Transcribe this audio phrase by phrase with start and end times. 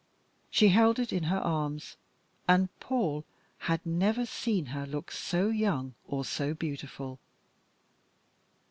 [0.49, 1.95] She held it in her arms.
[2.47, 3.23] And Paul
[3.59, 7.19] had never seen her look so young or so beautiful.